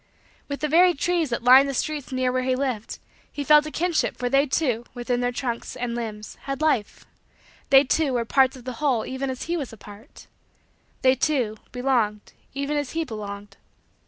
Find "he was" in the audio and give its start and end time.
9.43-9.71